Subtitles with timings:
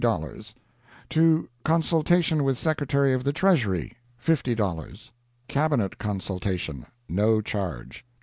[0.01, 0.55] $50
[1.09, 3.93] To consultation with Secretary of the Treasury...
[4.19, 5.11] $50
[5.47, 8.03] Cabinet consultation ...................No charge.